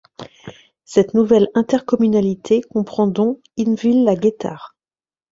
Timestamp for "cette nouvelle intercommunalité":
0.83-2.61